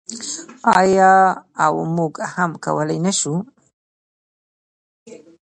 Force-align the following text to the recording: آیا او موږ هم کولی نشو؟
آیا 0.79 1.13
او 1.63 1.73
موږ 1.95 2.13
هم 2.33 2.51
کولی 2.65 2.99
نشو؟ 3.05 3.33